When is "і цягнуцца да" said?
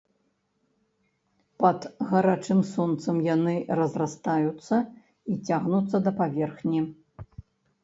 5.35-6.19